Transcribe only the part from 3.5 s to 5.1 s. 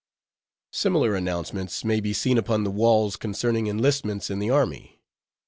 enlistments in the army.